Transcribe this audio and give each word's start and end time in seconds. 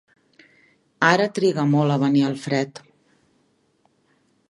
Ara 1.09 1.27
triga 1.39 1.67
molt 1.75 1.97
a 1.97 1.99
venir 2.07 2.25
el 2.33 2.41
fred. 2.47 2.85